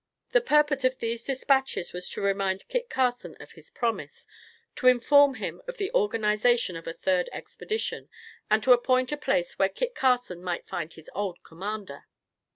[0.31, 4.25] The purport of these dispatches was to remind Kit Carson of his promise,
[4.77, 8.09] to inform him of the organization of a third expedition,
[8.49, 12.07] and to appoint a place where Kit Carson might find his old commander.